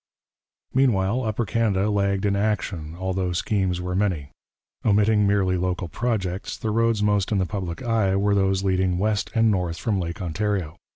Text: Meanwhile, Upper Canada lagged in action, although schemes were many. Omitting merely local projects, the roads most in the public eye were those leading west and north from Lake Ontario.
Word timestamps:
Meanwhile, 0.73 1.25
Upper 1.25 1.45
Canada 1.45 1.91
lagged 1.91 2.25
in 2.25 2.35
action, 2.35 2.95
although 2.97 3.33
schemes 3.33 3.79
were 3.79 3.93
many. 3.95 4.31
Omitting 4.83 5.27
merely 5.27 5.57
local 5.57 5.87
projects, 5.87 6.57
the 6.57 6.71
roads 6.71 7.03
most 7.03 7.31
in 7.31 7.37
the 7.37 7.45
public 7.45 7.83
eye 7.83 8.15
were 8.15 8.33
those 8.33 8.63
leading 8.63 8.97
west 8.97 9.29
and 9.35 9.51
north 9.51 9.77
from 9.77 9.99
Lake 9.99 10.19
Ontario. 10.19 10.75